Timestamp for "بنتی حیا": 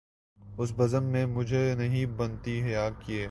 2.17-2.89